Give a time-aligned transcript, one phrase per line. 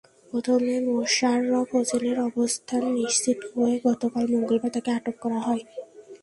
[0.31, 5.63] প্রথমে মোশাররফ হোসেনের অবস্থান নিশ্চিত হয়ে গতকাল মঙ্গলবার তাঁকে আটক করা হয়।